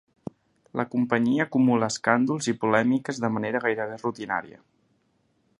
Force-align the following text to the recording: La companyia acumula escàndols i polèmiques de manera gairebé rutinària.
La 0.79 0.85
companyia 0.93 1.45
acumula 1.49 1.91
escàndols 1.93 2.49
i 2.53 2.57
polèmiques 2.65 3.23
de 3.27 3.33
manera 3.37 3.65
gairebé 3.67 4.03
rutinària. 4.09 4.63